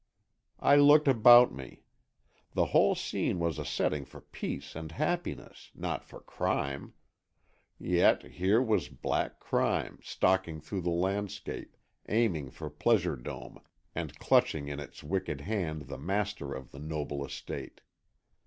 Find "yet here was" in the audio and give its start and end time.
7.77-8.89